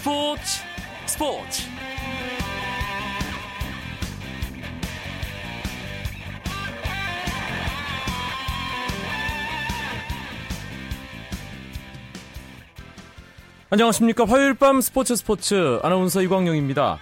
스포츠 0.00 0.62
스포츠. 1.04 1.62
안녕하십니까. 13.68 14.24
화요일 14.24 14.54
밤 14.54 14.80
스포츠 14.80 15.14
스포츠. 15.16 15.78
아나운서 15.82 16.22
이광용입니다. 16.22 16.98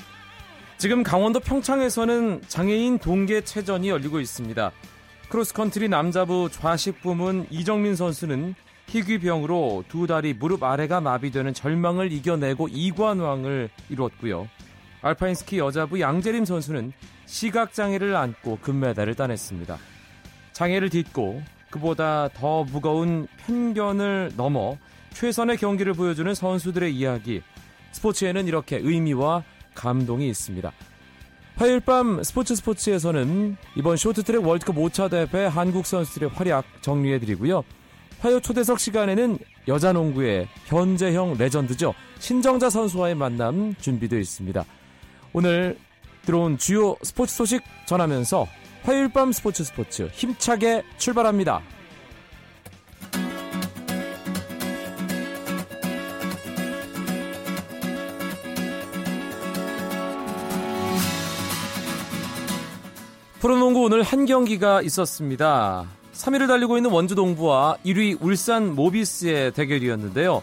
지금 0.78 1.05
강원도 1.05 1.38
평창에서는 1.38 2.42
장애인 2.48 2.98
동계체전이 2.98 3.91
열리고 3.91 4.19
있습니다. 4.19 4.73
크로스컨트리 5.28 5.88
남자부 5.88 6.48
좌식 6.51 7.01
부문 7.01 7.46
이정민 7.51 7.95
선수는 7.95 8.56
희귀병으로 8.88 9.84
두 9.88 10.06
다리 10.06 10.33
무릎 10.33 10.62
아래가 10.62 11.01
마비되는 11.01 11.55
절망을 11.55 12.10
이겨내고 12.10 12.69
이관왕을 12.69 13.69
이루었고요. 13.91 14.48
알파인 15.02 15.34
스키 15.34 15.59
여자부 15.59 16.01
양재림 16.01 16.45
선수는 16.45 16.92
시각장애를 17.27 18.16
안고 18.16 18.59
금메달을 18.62 19.14
따냈습니다. 19.14 19.77
장애를 20.52 20.91
딛고 20.91 21.42
그보다 21.70 22.28
더 22.33 22.64
무거운 22.64 23.28
편견을 23.47 24.33
넘어 24.37 24.77
최선의 25.12 25.59
경기를 25.59 25.92
보여주는 25.92 26.33
선수들의 26.34 26.95
이야기. 26.95 27.42
스포츠에는 27.92 28.47
이렇게 28.47 28.78
의미와 28.83 29.45
감동이 29.75 30.28
있습니다. 30.28 30.73
화요일 31.56 31.80
밤 31.80 32.23
스포츠 32.23 32.55
스포츠에서는 32.55 33.56
이번 33.77 33.97
쇼트트랙 33.97 34.47
월드컵 34.47 34.77
5차 34.77 35.30
대회 35.30 35.47
한국 35.47 35.86
선수들의 35.86 36.30
활약 36.30 36.64
정리해드리고요. 36.83 37.64
화요 38.20 38.40
초대석 38.40 38.80
시간에는 38.80 39.38
여자 39.68 39.92
농구의 39.92 40.48
현재형 40.66 41.36
레전드죠. 41.38 41.94
신정자 42.19 42.69
선수와의 42.69 43.14
만남 43.14 43.75
준비되어 43.80 44.19
있습니다. 44.19 44.64
오늘 45.33 45.78
들어온 46.22 46.58
주요 46.58 46.97
스포츠 47.02 47.34
소식 47.34 47.62
전하면서 47.86 48.47
화요일 48.83 49.08
밤 49.12 49.33
스포츠 49.33 49.62
스포츠 49.64 50.08
힘차게 50.12 50.83
출발합니다. 50.98 51.62
프로농구 63.41 63.84
오늘 63.84 64.03
한 64.03 64.27
경기가 64.27 64.82
있었습니다. 64.82 65.97
3위를 66.19 66.48
달리고 66.48 66.77
있는 66.77 66.91
원주 66.91 67.14
동부와 67.14 67.78
1위 67.86 68.19
울산 68.20 68.74
모비스의 68.74 69.52
대결이었는데요. 69.52 70.42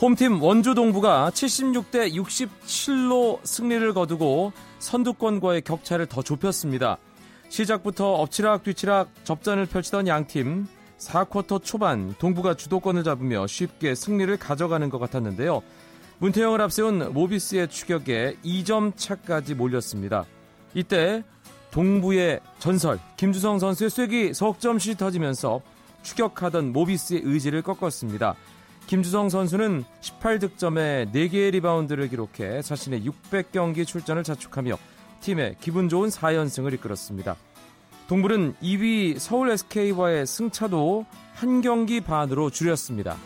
홈팀 0.00 0.42
원주 0.42 0.74
동부가 0.74 1.30
76대 1.34 2.14
67로 2.14 3.38
승리를 3.44 3.92
거두고 3.92 4.52
선두권과의 4.78 5.62
격차를 5.62 6.06
더 6.06 6.22
좁혔습니다. 6.22 6.96
시작부터 7.50 8.14
엎치락 8.14 8.64
뒤치락 8.64 9.10
접전을 9.24 9.66
펼치던 9.66 10.08
양팀 10.08 10.66
4쿼터 10.98 11.62
초반 11.62 12.14
동부가 12.18 12.54
주도권을 12.54 13.04
잡으며 13.04 13.46
쉽게 13.46 13.94
승리를 13.94 14.34
가져가는 14.38 14.88
것 14.88 14.98
같았는데요. 14.98 15.62
문태영을 16.18 16.62
앞세운 16.62 17.12
모비스의 17.12 17.68
추격에 17.68 18.38
2점 18.42 18.96
차까지 18.96 19.54
몰렸습니다. 19.56 20.24
이때 20.74 21.22
동부의 21.72 22.38
전설 22.58 23.00
김주성 23.16 23.58
선수의 23.58 23.90
쐐기 23.90 24.34
석점슛이 24.34 24.96
터지면서 24.96 25.62
추격하던 26.02 26.72
모비스의 26.72 27.22
의지를 27.24 27.62
꺾었습니다. 27.62 28.36
김주성 28.86 29.30
선수는 29.30 29.84
18득점에 30.00 31.10
4개의 31.12 31.52
리바운드를 31.52 32.08
기록해 32.08 32.62
자신의 32.62 33.02
600경기 33.04 33.86
출전을 33.86 34.22
자축하며 34.22 34.76
팀의 35.20 35.56
기분 35.60 35.88
좋은 35.88 36.08
4연승을 36.10 36.74
이끌었습니다. 36.74 37.36
동부는 38.06 38.54
2위 38.62 39.18
서울 39.18 39.50
SK와의 39.50 40.26
승차도 40.26 41.06
한 41.34 41.62
경기 41.62 42.00
반으로 42.00 42.50
줄였습니다. 42.50 43.16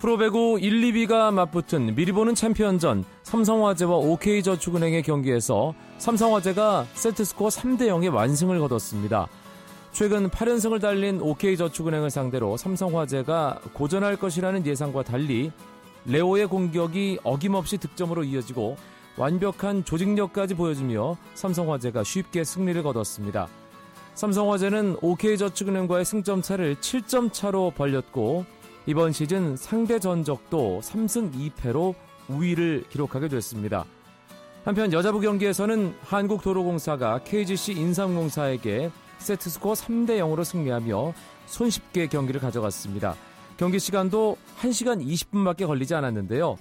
프로배구 0.00 0.58
1, 0.60 0.80
2위가 0.80 1.32
맞붙은 1.32 1.94
미리 1.94 2.10
보는 2.10 2.34
챔피언전 2.34 3.04
삼성화재와 3.32 3.96
OK저축은행의 3.96 5.02
경기에서 5.04 5.72
삼성화재가 5.96 6.84
세트스코어 6.92 7.48
3대 7.48 7.86
0의 7.86 8.12
완승을 8.12 8.58
거뒀습니다. 8.58 9.26
최근 9.90 10.28
8연승을 10.28 10.82
달린 10.82 11.18
OK저축은행을 11.18 12.10
상대로 12.10 12.58
삼성화재가 12.58 13.60
고전할 13.72 14.16
것이라는 14.16 14.66
예상과 14.66 15.04
달리 15.04 15.50
레오의 16.04 16.48
공격이 16.48 17.20
어김없이 17.24 17.78
득점으로 17.78 18.24
이어지고 18.24 18.76
완벽한 19.16 19.82
조직력까지 19.82 20.52
보여주며 20.52 21.16
삼성화재가 21.32 22.04
쉽게 22.04 22.44
승리를 22.44 22.82
거뒀습니다. 22.82 23.48
삼성화재는 24.12 24.98
OK저축은행과의 25.00 26.04
승점 26.04 26.42
차를 26.42 26.74
7점 26.74 27.32
차로 27.32 27.72
벌렸고 27.74 28.44
이번 28.84 29.12
시즌 29.12 29.56
상대 29.56 29.98
전적도 29.98 30.80
3승 30.82 31.32
2패로 31.32 31.94
우위를 32.32 32.84
기록하게 32.90 33.28
됐습니다. 33.28 33.84
한편 34.64 34.92
여자부 34.92 35.20
경기에서는 35.20 35.94
한국도로공사가 36.02 37.18
KGC 37.24 37.72
인삼공사에게 37.72 38.90
세트스코어 39.18 39.74
3대 39.74 40.18
0으로 40.18 40.44
승리하며 40.44 41.14
손쉽게 41.46 42.06
경기를 42.06 42.40
가져갔습니다. 42.40 43.16
경기 43.56 43.78
시간도 43.78 44.36
1시간 44.60 45.04
20분밖에 45.04 45.66
걸리지 45.66 45.94
않았는데요. 45.94 46.56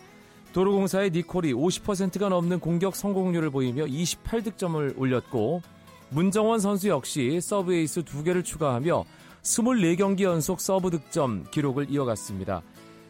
도로공사의 0.54 1.12
니콜이 1.12 1.54
50%가 1.54 2.30
넘는 2.30 2.60
공격 2.60 2.96
성공률을 2.96 3.52
보이며 3.52 3.86
28득점을 3.86 5.00
올렸고 5.00 5.62
문정원 6.10 6.60
선수 6.60 6.90
역시 6.90 7.40
서브 7.42 7.74
에이스 7.74 8.02
2개를 8.04 8.44
추가하며 8.44 9.06
24경기 9.44 10.22
연속 10.22 10.60
서브 10.60 10.90
득점 10.90 11.46
기록을 11.52 11.90
이어갔습니다. 11.90 12.62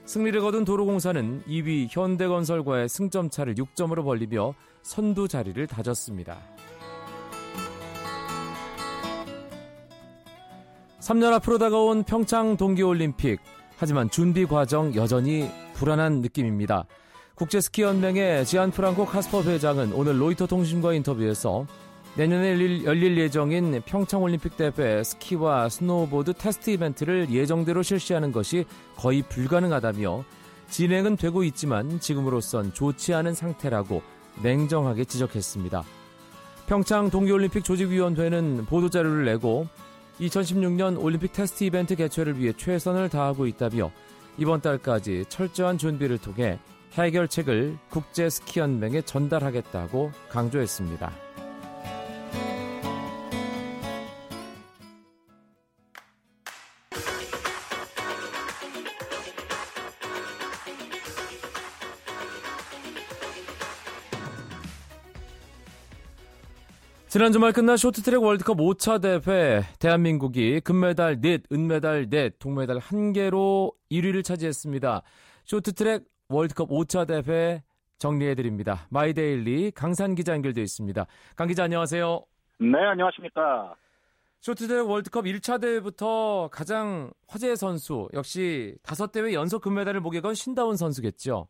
승리를 0.05 0.41
거둔 0.41 0.65
도로공사는 0.65 1.43
2위 1.47 1.87
현대건설과의 1.89 2.89
승점 2.89 3.29
차를 3.29 3.55
6점으로 3.55 4.03
벌리며 4.03 4.53
선두 4.81 5.27
자리를 5.27 5.65
다졌습니다. 5.67 6.37
3년 10.99 11.33
앞으로 11.33 11.57
다가온 11.57 12.03
평창 12.03 12.57
동계올림픽. 12.57 13.39
하지만 13.77 14.09
준비 14.09 14.45
과정 14.45 14.93
여전히 14.95 15.49
불안한 15.73 16.21
느낌입니다. 16.21 16.85
국제스키연맹의 17.35 18.45
지안 18.45 18.69
프랑코 18.69 19.05
카스퍼 19.05 19.41
회장은 19.41 19.93
오늘 19.93 20.21
로이터 20.21 20.45
통신과 20.45 20.93
인터뷰에서 20.93 21.65
내년에 22.15 22.83
열릴 22.83 23.17
예정인 23.17 23.81
평창올림픽 23.85 24.57
대회 24.57 25.01
스키와 25.01 25.69
스노우보드 25.69 26.33
테스트 26.33 26.71
이벤트를 26.71 27.29
예정대로 27.29 27.83
실시하는 27.83 28.33
것이 28.33 28.65
거의 28.97 29.21
불가능하다며 29.21 30.23
진행은 30.69 31.15
되고 31.15 31.43
있지만 31.45 31.99
지금으로선 32.01 32.73
좋지 32.73 33.13
않은 33.13 33.33
상태라고 33.33 34.01
냉정하게 34.43 35.05
지적했습니다. 35.05 35.83
평창 36.67 37.09
동계올림픽 37.09 37.63
조직위원회는 37.63 38.65
보도자료를 38.65 39.25
내고 39.25 39.67
2016년 40.19 41.01
올림픽 41.01 41.31
테스트 41.31 41.63
이벤트 41.63 41.95
개최를 41.95 42.39
위해 42.39 42.53
최선을 42.55 43.09
다하고 43.09 43.47
있다며 43.47 43.89
이번 44.37 44.61
달까지 44.61 45.25
철저한 45.29 45.77
준비를 45.77 46.17
통해 46.17 46.59
해결책을 46.93 47.77
국제스키연맹에 47.89 49.01
전달하겠다고 49.03 50.11
강조했습니다. 50.29 51.30
지난 67.11 67.33
주말 67.33 67.51
끝난 67.51 67.75
쇼트트랙 67.75 68.23
월드컵 68.23 68.55
5차 68.55 69.01
대회 69.01 69.63
대한민국이 69.81 70.61
금메달 70.61 71.19
넷, 71.19 71.43
은메달 71.51 72.09
넷, 72.09 72.39
동메달 72.39 72.77
1개로 72.77 73.73
1위를 73.91 74.23
차지했습니다. 74.23 75.01
쇼트트랙 75.43 76.05
월드컵 76.29 76.69
5차 76.69 77.05
대회 77.05 77.63
정리해드립니다. 77.97 78.87
마이데일리 78.91 79.71
강산 79.71 80.15
기자 80.15 80.31
연결되어 80.31 80.63
있습니다. 80.63 81.05
강 81.35 81.49
기자 81.49 81.65
안녕하세요. 81.65 82.23
네, 82.59 82.79
안녕하십니까. 82.79 83.75
쇼트트랙 84.39 84.89
월드컵 84.89 85.25
1차 85.25 85.59
대회부터 85.59 86.47
가장 86.49 87.11
화제의 87.27 87.57
선수 87.57 88.07
역시 88.13 88.77
다섯 88.83 89.11
대회 89.11 89.33
연속 89.33 89.63
금메달을 89.63 89.99
목에 89.99 90.21
건 90.21 90.33
신다운 90.33 90.77
선수겠죠. 90.77 91.49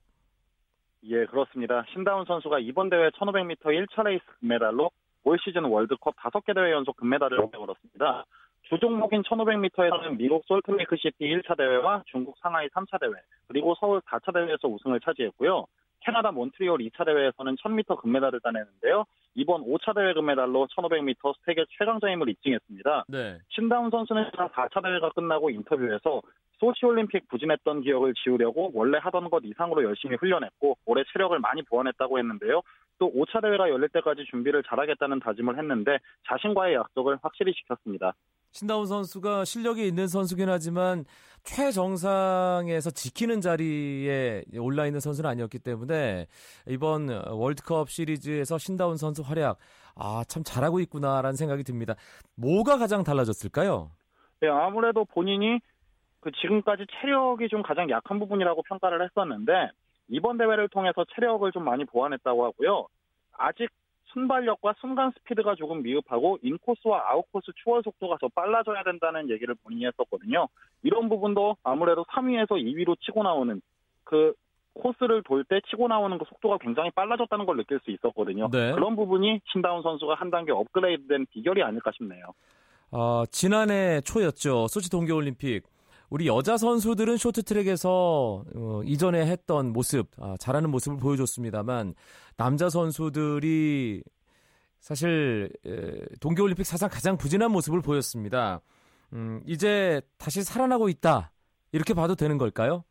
예, 1.04 1.24
그렇습니다. 1.28 1.86
신다운 1.94 2.26
선수가 2.26 2.58
이번 2.62 2.90
대회 2.90 3.12
1500m 3.12 3.60
1차 3.62 4.04
레이스 4.06 4.24
금메달로 4.40 4.90
올 5.24 5.38
시즌 5.40 5.66
월드컵 5.66 6.16
5개 6.16 6.56
대회 6.56 6.72
연속 6.72 6.98
금메달을 6.98 7.40
얻었습니다. 7.40 8.26
주 8.64 8.80
종목인 8.80 9.22
1500m에서는 9.24 10.18
미국 10.18 10.44
솔트레이크시티 10.46 11.18
1차 11.20 11.58
대회와 11.58 12.04
중국 12.08 12.38
상하이 12.40 12.68
3차 12.70 13.00
대회, 13.00 13.12
그리고 13.48 13.76
서울 13.80 14.00
4차 14.02 14.34
대회에서 14.34 14.68
우승을 14.68 15.00
차지했고요. 15.02 15.66
캐나다 16.02 16.32
몬트리올 16.32 16.80
2차 16.80 17.06
대회에서는 17.06 17.56
1000m 17.56 18.02
금메달을 18.02 18.40
따내는데요. 18.42 19.06
이번 19.36 19.64
5차 19.64 19.96
대회 19.96 20.14
금메달로 20.14 20.68
1500m 20.76 21.34
세계 21.46 21.64
최강자임을 21.78 22.30
입증했습니다. 22.30 23.06
네. 23.08 23.40
신다운 23.50 23.90
선수는 23.90 24.32
4차 24.32 24.84
대회가 24.84 25.10
끝나고 25.12 25.50
인터뷰에서 25.50 26.22
소치올림픽 26.60 27.28
부진했던 27.30 27.82
기억을 27.82 28.14
지우려고 28.14 28.72
원래 28.74 29.00
하던 29.00 29.30
것 29.30 29.42
이상으로 29.44 29.84
열심히 29.84 30.16
훈련했고 30.18 30.78
올해 30.86 31.04
체력을 31.12 31.38
많이 31.40 31.64
보완했다고 31.64 32.20
했는데요. 32.20 32.62
또 33.00 33.12
5차 33.12 33.42
대회가 33.42 33.70
열릴 33.70 33.90
때까지 33.90 34.26
준비를 34.30 34.62
잘하겠다는 34.64 35.20
다짐을 35.22 35.58
했는데 35.58 35.98
자신과의 36.28 36.76
약속을 36.76 37.18
확실히 37.24 37.54
지켰습니다. 37.54 38.14
신다운 38.52 38.86
선수가 38.86 39.46
실력이 39.46 39.88
있는 39.88 40.08
선수긴 40.08 40.50
하지만 40.50 41.06
최정상에서 41.44 42.92
지키는 42.92 43.42
자리에 43.42 44.44
올라 44.60 44.86
있는 44.86 45.00
선수는 45.00 45.30
아니었기 45.30 45.60
때문에 45.60 46.28
이번 46.68 47.10
월드컵 47.30 47.90
시리즈에서 47.90 48.58
신다운 48.58 48.98
선수 48.98 49.22
활약 49.22 49.58
아 49.96 50.24
참 50.28 50.44
잘하고 50.44 50.80
있구나라는 50.82 51.36
생각이 51.36 51.64
듭니다. 51.64 51.96
뭐가 52.36 52.78
가장 52.78 53.04
달라졌을까요? 53.04 53.92
네, 54.40 54.48
아무래도 54.48 55.06
본인이 55.06 55.60
그 56.22 56.32
지금까지 56.32 56.86
체력이 57.02 57.50
좀 57.50 57.64
가장 57.64 57.90
약한 57.90 58.20
부분이라고 58.20 58.64
평가를 58.64 59.04
했었는데 59.04 59.72
이번 60.10 60.38
대회를 60.38 60.70
통해서 60.70 61.06
체력을 61.16 61.52
좀 61.52 61.64
많이 61.66 61.86
보완했다고 61.86 62.46
하고요. 62.46 62.88
아직 63.38 63.70
순발력과 64.14 64.76
순간 64.80 65.12
스피드가 65.12 65.56
조금 65.56 65.82
미흡하고 65.84 66.38
인코스와 66.42 67.12
아웃코스 67.12 67.52
추월 67.64 67.82
속도가 67.84 68.18
더 68.20 68.28
빨라져야 68.30 68.84
된다는 68.84 69.30
얘기를 69.30 69.56
본인이 69.64 69.86
했었거든요. 69.86 70.48
이런 70.84 71.10
부분도 71.10 71.58
아무래도 71.64 72.04
3위에서 72.06 72.52
2위로 72.52 73.00
치고 73.02 73.24
나오는 73.24 73.62
그 74.04 74.34
코스를 74.74 75.22
돌 75.24 75.44
때 75.44 75.60
치고 75.70 75.88
나오는 75.88 76.18
그 76.18 76.26
속도가 76.30 76.58
굉장히 76.60 76.92
빨라졌다는 76.92 77.46
걸 77.46 77.58
느낄 77.58 77.80
수 77.84 77.92
있었거든요. 77.92 78.50
네. 78.50 78.72
그런 78.74 78.96
부분이 78.96 79.42
신다운 79.52 79.82
선수가 79.84 80.16
한 80.16 80.32
단계 80.32 80.52
업그레이드된 80.52 81.26
비결이 81.32 81.62
아닐까 81.62 81.92
싶네요. 81.98 82.26
어, 82.92 83.24
지난해 83.32 84.02
초였죠. 84.02 84.68
소치 84.68 84.90
동계올림픽. 84.90 85.64
우리 86.12 86.28
여자 86.28 86.58
선수들은 86.58 87.16
쇼트트랙에서 87.16 88.44
어, 88.54 88.82
이전에 88.84 89.26
했던 89.26 89.72
모습, 89.72 90.08
아, 90.20 90.36
잘하는 90.38 90.70
모습을 90.70 90.98
보여줬습니다만 90.98 91.94
남자 92.36 92.68
선수들이 92.68 94.04
사실 94.82 95.50
에, 95.66 96.02
동계올림픽 96.20 96.66
사상 96.66 96.90
가장 96.90 97.18
부진한 97.18 97.50
모습을 97.52 97.82
보였습니다. 97.82 98.60
음, 99.14 99.42
이제 99.46 100.02
다시 100.18 100.44
살아나고 100.44 100.90
있다 100.90 101.32
이렇게 101.72 101.94
봐도 101.94 102.16
되는 102.16 102.38
걸까요? 102.38 102.84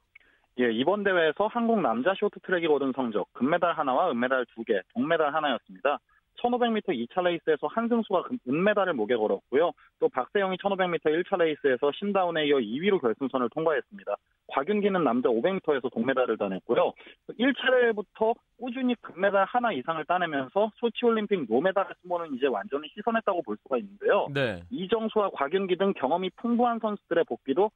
예, 0.59 0.73
이번 0.73 1.05
대회에서 1.05 1.47
한국 1.49 1.83
남자 1.83 2.15
쇼트트랙이 2.19 2.69
거둔 2.69 2.93
성적 2.97 3.31
금메달 3.35 3.75
하나와 3.75 4.11
은메달 4.11 4.47
두 4.55 4.65
개, 4.65 4.81
동메달 4.95 5.35
하나였습니다. 5.35 5.99
1500m 6.43 7.09
2차 7.09 7.23
레이스에서 7.23 7.67
한승수가 7.67 8.25
은메달을 8.49 8.95
목에 8.95 9.17
걸었고요. 9.17 9.73
또 9.99 10.09
박세영이 10.09 10.57
1500m 10.59 11.03
1차 11.03 11.39
레이스에서 11.39 11.93
신다운에 11.93 12.47
이어 12.47 12.57
2위로 12.57 13.01
결승선을 13.01 13.49
통과했습니다. 13.51 14.17
곽윤기는 14.53 15.05
남자 15.05 15.29
500m에서 15.29 15.93
동메달을 15.93 16.37
따냈고요. 16.37 16.93
1차 17.39 17.71
대회부터 17.71 18.35
꾸준히 18.59 18.95
금메달 19.01 19.45
하나 19.45 19.73
이상을 19.73 20.05
따내면서 20.05 20.73
소치올림픽 20.77 21.47
노메달의 21.49 21.95
수모는 22.03 22.35
이제 22.35 22.47
완전히 22.47 22.89
씻어냈다고 22.89 23.43
볼 23.43 23.57
수가 23.63 23.79
있는데요. 23.79 24.27
네. 24.33 24.63
이정수와 24.71 25.31
곽윤기 25.31 25.77
등 25.77 25.93
경험이 25.95 26.31
풍부한 26.37 26.81
선수들의 26.81 27.25
복귀도 27.25 27.71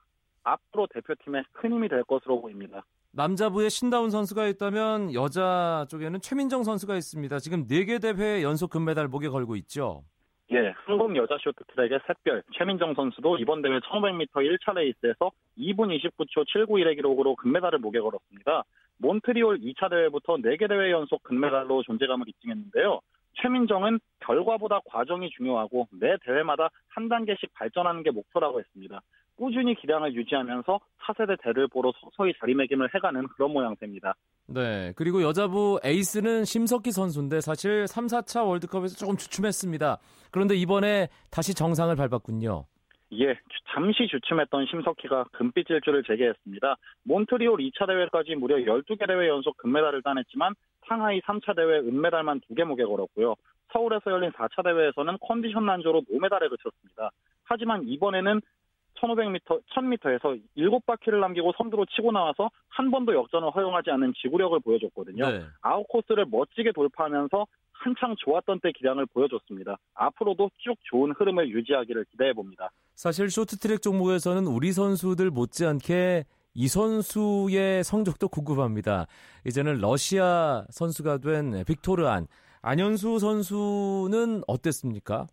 앞으로 0.45 0.87
대표팀에 0.87 1.43
큰 1.53 1.73
힘이 1.73 1.89
될 1.89 2.05
것으로 2.05 2.41
보입니다. 2.41 2.85
남자부에 3.13 3.69
신다운 3.69 4.11
선수가 4.11 4.47
있다면 4.49 5.15
여자 5.15 5.87
쪽에는 5.89 6.21
최민정 6.21 6.65
선수가 6.65 6.97
있습니다. 6.97 7.39
지금 7.39 7.67
4개 7.67 8.01
대회 8.01 8.43
연속 8.43 8.71
금메달 8.71 9.09
목에 9.09 9.29
걸고 9.29 9.57
있죠. 9.57 10.05
예, 10.53 10.75
한국 10.85 11.17
여자 11.17 11.39
쇼트트랙의 11.41 12.01
샛별 12.07 12.43
최민정 12.53 12.95
선수도 12.95 13.39
이번 13.39 13.63
대회 13.63 13.79
1500m 13.79 14.29
1차 14.31 14.75
레이스에서 14.75 15.31
2분 15.57 15.97
29초 15.97 16.45
791의 16.47 16.97
기록으로 16.97 17.35
금메달을 17.37 17.79
목에 17.79 17.99
걸었습니다. 18.01 18.65
몬트리올 18.99 19.61
2차 19.61 19.89
대회부터 19.91 20.37
4개 20.37 20.69
대회 20.69 20.91
연속 20.91 21.23
금메달로 21.23 21.83
존재감을 21.85 22.29
입증했는데요. 22.29 23.01
최민정은 23.41 23.99
결과보다 24.21 24.81
과정이 24.87 25.31
중요하고 25.31 25.89
매 25.91 26.17
대회마다 26.25 26.69
한 26.89 27.09
단계씩 27.09 27.53
발전하는 27.55 28.03
게 28.03 28.11
목표라고 28.11 28.61
했습니다. 28.61 29.01
꾸준히 29.37 29.75
기량을 29.75 30.15
유지하면서 30.15 30.81
차세대 31.03 31.43
대들보로 31.43 31.93
서서히 32.01 32.33
자리매김을 32.41 32.91
해가는 32.95 33.27
그런 33.29 33.53
모양새입니다. 33.53 34.15
네. 34.47 34.93
그리고 34.97 35.23
여자부 35.23 35.81
에이스는 35.83 36.45
심석희 36.45 36.93
선수인데 36.93 37.41
사실 37.41 37.87
3, 37.87 38.07
4차 38.07 38.47
월드컵에서 38.47 38.97
조금 38.97 39.17
주춤했습니다. 39.17 39.99
그런데 40.31 40.55
이번에 40.55 41.09
다시 41.31 41.55
정상을 41.55 41.95
밟았군요. 41.97 42.65
예, 43.13 43.39
잠시 43.73 44.09
주춤했던 44.09 44.67
심석희가 44.67 45.25
금빛 45.33 45.67
질주를 45.67 46.03
재개했습니다. 46.05 46.77
몬트리올 47.05 47.59
2차 47.59 47.87
대회까지 47.87 48.35
무려 48.35 48.57
12개 48.57 49.07
대회 49.07 49.29
연속 49.29 49.57
금메달을 49.59 50.03
따냈지만 50.03 50.55
상하이 50.89 51.21
3차 51.21 51.55
대회 51.55 51.79
은메달만 51.79 52.41
2개 52.51 52.65
목에 52.65 52.85
걸었고요. 52.85 53.37
서울에서 53.73 54.11
열린 54.11 54.31
4차 54.33 54.65
대회에서는 54.65 55.19
컨디션 55.21 55.67
난조로 55.67 56.03
노메달에 56.09 56.49
그쳤습니다. 56.49 57.11
하지만 57.45 57.87
이번에는 57.87 58.41
1500m, 59.05 59.63
1000m에서 59.75 60.41
7바퀴를 60.57 61.21
남기고 61.21 61.53
선두로 61.57 61.85
치고 61.87 62.13
나와서 62.13 62.51
한 62.69 62.91
번도 62.91 63.15
역전을 63.15 63.51
허용하지 63.51 63.91
않는 63.91 64.15
지구력을 64.21 64.59
보여줬거든요. 64.61 65.31
네. 65.31 65.43
아웃 65.61 65.87
코스를 65.89 66.27
멋지게 66.31 66.73
돌파하면서 66.73 67.47
한창 67.73 68.15
좋았던 68.19 68.61
때 68.61 68.73
기량을 68.73 69.07
보여줬습니다. 69.07 69.77
앞으로도 69.95 70.51
쭉 70.59 70.75
좋은 70.91 71.13
흐름을 71.13 71.51
유지하기를 71.51 72.07
기대해 72.11 72.33
봅니다. 72.33 72.71
사실 72.95 73.29
쇼트트랙 73.29 73.83
종목에서는 73.83 74.47
우리 74.47 74.73
선수들 74.73 75.31
못지않게 75.31 76.25
이 76.55 76.69
선수의 76.69 77.85
성적도 77.85 78.29
궁금합니다. 78.29 79.07
이제는 79.45 79.81
러시아 79.81 80.65
선수가 80.71 81.19
된 81.19 81.65
빅토르 81.67 82.07
안 82.07 82.27
안현수 82.63 83.19
선수는 83.19 84.43
어땠습니까? 84.47 85.27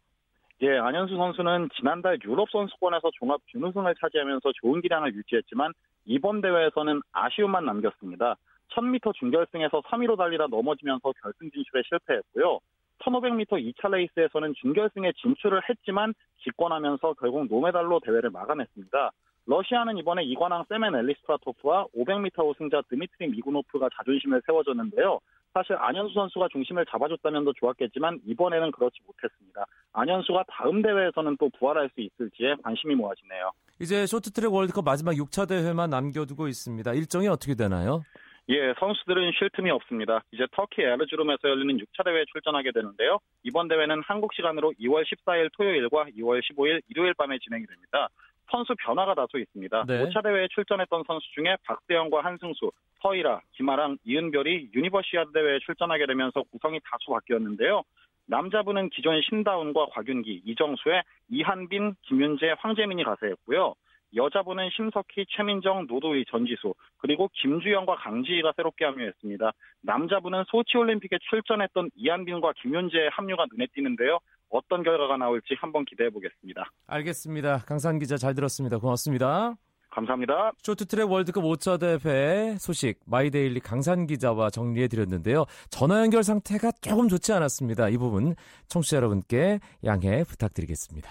예, 0.63 0.77
안현수 0.77 1.15
선수는 1.15 1.69
지난달 1.75 2.19
유럽 2.23 2.47
선수권에서 2.51 3.09
종합 3.17 3.41
준우승을 3.47 3.95
차지하면서 3.99 4.51
좋은 4.61 4.81
기량을 4.81 5.15
유지했지만 5.15 5.73
이번 6.05 6.41
대회에서는 6.41 7.01
아쉬움만 7.11 7.65
남겼습니다. 7.65 8.35
1000m 8.69 9.15
준결승에서 9.15 9.81
3위로 9.81 10.17
달리다 10.17 10.47
넘어지면서 10.47 11.13
결승 11.19 11.49
진출에 11.49 11.81
실패했고요. 11.89 12.59
1500m 12.99 13.73
2차 13.73 13.89
레이스에서는 13.89 14.53
준결승에 14.61 15.13
진출을 15.13 15.61
했지만 15.67 16.13
기권하면서 16.37 17.13
결국 17.13 17.47
노메달로 17.49 17.99
대회를 18.01 18.29
마감했습니다. 18.29 19.11
러시아는 19.47 19.97
이번에 19.97 20.23
이관왕 20.23 20.65
세멘 20.69 20.93
엘리스트라토프와 20.93 21.87
500m 21.97 22.47
우승자 22.47 22.83
드미트리 22.87 23.29
미구노프가 23.29 23.89
자존심을 23.97 24.43
세워줬는데요. 24.45 25.19
사실 25.53 25.75
안현수 25.77 26.13
선수가 26.13 26.47
중심을 26.51 26.85
잡아줬다면 26.85 27.43
더 27.43 27.51
좋았겠지만 27.53 28.21
이번에는 28.25 28.71
그렇지 28.71 28.99
못했습니다. 29.05 29.65
안현수가 29.93 30.45
다음 30.47 30.81
대회에서는 30.81 31.37
또 31.37 31.49
부활할 31.59 31.89
수 31.93 32.01
있을지에 32.01 32.55
관심이 32.63 32.95
모아지네요. 32.95 33.51
이제 33.81 34.05
쇼트트랙 34.05 34.53
월드컵 34.53 34.85
마지막 34.85 35.11
6차 35.13 35.49
대회만 35.49 35.89
남겨두고 35.89 36.47
있습니다. 36.47 36.93
일정이 36.93 37.27
어떻게 37.27 37.55
되나요? 37.55 38.03
예, 38.49 38.73
선수들은 38.79 39.31
쉴 39.37 39.49
틈이 39.51 39.69
없습니다. 39.71 40.23
이제 40.31 40.45
터키 40.51 40.81
에르주름에서 40.81 41.49
열리는 41.49 41.77
6차 41.77 42.03
대회에 42.03 42.25
출전하게 42.31 42.71
되는데요. 42.71 43.19
이번 43.43 43.67
대회는 43.67 44.01
한국 44.05 44.33
시간으로 44.33 44.73
2월 44.79 45.03
14일 45.03 45.49
토요일과 45.57 46.05
2월 46.17 46.41
15일 46.41 46.81
일요일 46.89 47.13
밤에 47.13 47.37
진행이 47.39 47.65
됩니다. 47.65 48.09
선수 48.49 48.75
변화가 48.79 49.13
다소 49.15 49.37
있습니다. 49.37 49.85
네. 49.87 50.05
5차 50.05 50.23
대회에 50.23 50.47
출전했던 50.49 51.03
선수 51.07 51.25
중에 51.33 51.55
박세영과 51.65 52.23
한승수, 52.23 52.71
서이라, 53.01 53.41
김아랑, 53.53 53.97
이은별이 54.05 54.69
유니버시아드 54.73 55.31
대회에 55.31 55.59
출전하게 55.59 56.05
되면서 56.07 56.43
구성이 56.43 56.79
다소 56.83 57.13
바뀌었는데요. 57.13 57.83
남자부는 58.27 58.89
기존 58.89 59.21
신다운과 59.21 59.87
곽윤기, 59.87 60.43
이정수의 60.45 61.03
이한빈, 61.29 61.95
김윤재, 62.03 62.55
황재민이 62.59 63.03
가세했고요. 63.03 63.75
여자부는 64.15 64.69
심석희, 64.71 65.25
최민정, 65.29 65.87
노도희, 65.87 66.25
전지수, 66.25 66.73
그리고 66.97 67.29
김주영과 67.33 67.95
강지희가 67.95 68.53
새롭게 68.55 68.85
합류했습니다. 68.85 69.51
남자부는 69.83 70.43
소치올림픽에 70.47 71.17
출전했던 71.29 71.91
이한빈과 71.95 72.53
김윤재의 72.61 73.09
합류가 73.09 73.45
눈에 73.51 73.67
띄는데요. 73.73 74.19
어떤 74.51 74.83
결과가 74.83 75.17
나올지 75.17 75.55
한번 75.59 75.85
기대해 75.85 76.09
보겠습니다. 76.09 76.71
알겠습니다. 76.87 77.59
강산 77.65 77.97
기자 77.99 78.17
잘 78.17 78.35
들었습니다. 78.35 78.77
고맙습니다. 78.77 79.55
감사합니다. 79.91 80.51
쇼트트랙 80.61 81.11
월드컵 81.11 81.43
5차 81.43 81.79
대회 81.79 82.55
소식 82.57 82.99
마이데일리 83.05 83.59
강산 83.59 84.07
기자와 84.07 84.49
정리해 84.49 84.87
드렸는데요. 84.87 85.45
전화 85.69 85.99
연결 85.99 86.23
상태가 86.23 86.71
조금 86.81 87.09
좋지 87.09 87.33
않았습니다. 87.33 87.89
이 87.89 87.97
부분 87.97 88.35
청취자 88.67 88.97
여러분께 88.97 89.59
양해 89.83 90.23
부탁드리겠습니다. 90.23 91.09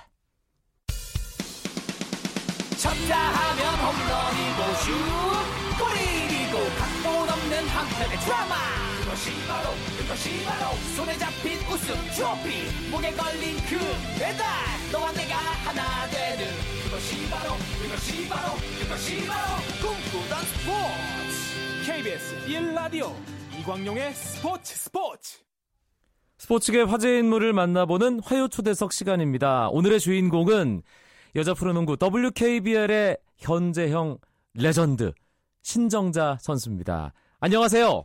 쳤다 2.80 3.16
하면 3.18 3.74
홈런이고 3.84 4.72
슛 4.80 5.69
없는 7.60 7.68
한편의 7.68 8.18
드라마. 8.18 8.54
그것이 9.00 9.30
바로 9.46 9.70
그것이 9.98 10.44
바로 10.44 10.74
손에 10.96 11.18
잡힌 11.18 11.58
우승 11.68 11.94
트로피. 12.14 12.90
목에 12.90 13.12
걸린 13.12 13.56
그 13.68 13.78
배달 14.18 14.46
너와 14.90 15.12
내가 15.12 15.36
하나 15.36 16.08
되는. 16.08 16.46
그것이 16.84 17.28
바로 17.28 17.54
그것이 17.82 18.28
바로 18.28 18.54
그것이 18.80 19.26
바로 19.26 19.62
꿈꾸던 19.80 20.42
스포츠. 20.44 21.86
KBS 21.86 22.46
1라디오 22.46 23.12
이광용의 23.60 24.14
스포츠 24.14 24.76
스포츠. 24.76 25.38
스포츠계 26.38 26.82
화제 26.82 27.18
인물을 27.18 27.52
만나보는 27.52 28.20
화요 28.24 28.48
초대석 28.48 28.92
시간입니다. 28.92 29.68
오늘의 29.68 30.00
주인공은 30.00 30.82
여자 31.36 31.54
프로농구 31.54 31.98
WKBL의 32.02 33.18
현재형 33.38 34.18
레전드 34.54 35.12
신정자 35.62 36.38
선수입니다. 36.40 37.12
안녕하세요. 37.42 38.04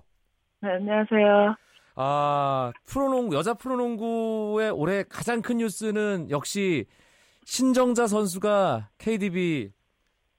네, 0.62 0.70
안녕하세요. 0.70 1.56
아, 1.96 2.72
프로농구, 2.86 3.36
여자 3.36 3.54
프로농구의 3.54 4.72
올해 4.72 5.04
가장 5.04 5.42
큰 5.42 5.58
뉴스는 5.58 6.30
역시 6.30 6.86
신정자 7.44 8.08
선수가 8.08 8.92
KDB 8.98 9.72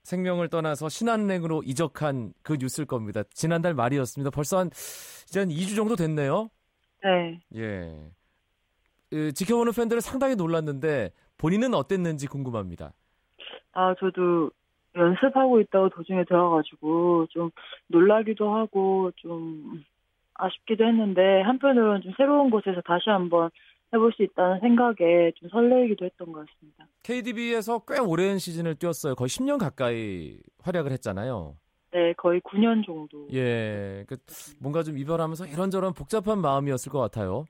생명을 0.01 0.49
떠나서 0.49 0.89
신한은행으로 0.89 1.61
이적한 1.63 2.33
그 2.41 2.57
뉴스일 2.59 2.87
겁니다. 2.87 3.21
지난달 3.29 3.75
말이었습니다. 3.75 4.31
벌써 4.31 4.57
한, 4.57 4.71
이제 5.27 5.41
한 5.41 5.49
2주 5.49 5.75
정도 5.75 5.95
됐네요. 5.95 6.49
네. 7.03 7.39
예. 7.55 8.11
그, 9.11 9.31
지켜보는 9.31 9.73
팬들은 9.73 10.01
상당히 10.01 10.35
놀랐는데 10.35 11.11
본인은 11.37 11.75
어땠는지 11.75 12.25
궁금합니다. 12.25 12.93
아, 13.73 13.93
저도 13.99 14.49
연습하고 14.97 15.59
있다고 15.61 15.89
도중에 15.89 16.23
들어가지고 16.25 17.27
좀 17.29 17.51
놀라기도 17.87 18.53
하고 18.53 19.11
좀 19.17 19.83
아쉽기도 20.33 20.85
했는데 20.85 21.41
한편으로는 21.41 22.01
좀 22.01 22.13
새로운 22.17 22.49
곳에서 22.49 22.81
다시 22.81 23.09
한번 23.09 23.49
해볼 23.93 24.11
수 24.13 24.23
있다는 24.23 24.59
생각에 24.59 25.31
좀 25.35 25.49
설레기도 25.49 26.05
했던 26.05 26.31
것 26.31 26.45
같습니다. 26.45 26.87
KDB에서 27.03 27.79
꽤 27.87 27.99
오랜 27.99 28.37
시즌을 28.37 28.75
뛰었어요. 28.75 29.15
거의 29.15 29.29
10년 29.29 29.59
가까이 29.59 30.37
활약을 30.63 30.91
했잖아요. 30.91 31.55
네, 31.91 32.13
거의 32.13 32.41
9년 32.41 32.85
정도. 32.85 33.27
예. 33.33 34.03
그 34.07 34.17
뭔가 34.61 34.83
좀 34.83 34.97
이별하면서 34.97 35.47
이런저런 35.47 35.93
복잡한 35.93 36.39
마음이었을 36.39 36.91
것 36.91 36.99
같아요. 36.99 37.45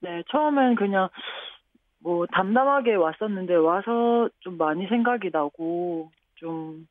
네, 0.00 0.22
처음엔 0.30 0.74
그냥 0.76 1.08
뭐 2.00 2.26
담담하게 2.32 2.94
왔었는데 2.94 3.56
와서 3.56 4.28
좀 4.40 4.56
많이 4.56 4.86
생각이 4.86 5.30
나고 5.32 6.10
좀 6.38 6.86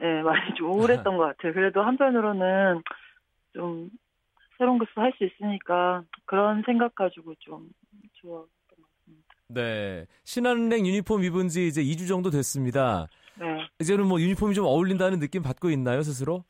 네, 0.00 0.22
많이 0.22 0.54
좀 0.54 0.70
우울했던 0.70 1.16
것 1.16 1.24
같아요. 1.24 1.52
그래도 1.52 1.82
한편으로는 1.82 2.82
좀 3.54 3.90
새로운 4.56 4.78
것을 4.78 4.92
할 4.96 5.12
수 5.18 5.24
있으니까 5.24 6.02
그런 6.24 6.62
생각 6.64 6.94
가지고 6.94 7.34
좀 7.38 7.68
좋았던 8.14 8.48
것 8.76 8.88
같습니다. 8.98 9.34
네. 9.48 10.06
신한은행 10.24 10.86
유니폼 10.86 11.22
입은 11.24 11.48
지 11.48 11.66
이제 11.66 11.82
2주 11.82 12.06
정도 12.08 12.30
됐습니다. 12.30 13.06
네. 13.36 13.66
이제는 13.80 14.06
뭐 14.06 14.20
유니폼이 14.20 14.54
좀 14.54 14.64
어울린다는 14.64 15.18
느낌 15.20 15.42
받고 15.42 15.70
있나요, 15.70 16.02
스스로? 16.02 16.44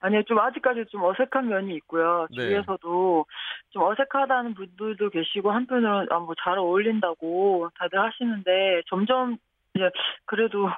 아니요, 0.00 0.22
좀 0.24 0.38
아직까지 0.38 0.84
좀 0.90 1.02
어색한 1.04 1.48
면이 1.48 1.74
있고요. 1.76 2.26
네. 2.30 2.36
주위에서도 2.36 3.26
좀 3.70 3.82
어색하다는 3.82 4.54
분들도 4.54 5.10
계시고 5.10 5.50
한편으로는 5.50 6.06
아, 6.10 6.18
뭐잘 6.18 6.58
어울린다고 6.58 7.70
다들 7.78 7.98
하시는데 7.98 8.82
점점 8.88 9.36
이제 9.74 9.90
그래도 10.26 10.68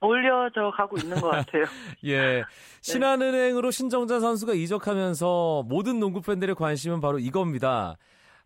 어울려져 0.00 0.70
가고 0.76 0.96
있는 0.98 1.20
것 1.20 1.28
같아요. 1.30 1.64
예. 2.06 2.42
신한은행으로 2.82 3.70
신정자 3.70 4.20
선수가 4.20 4.54
이적하면서 4.54 5.64
모든 5.66 5.98
농구 5.98 6.20
팬들의 6.20 6.54
관심은 6.54 7.00
바로 7.00 7.18
이겁니다. 7.18 7.96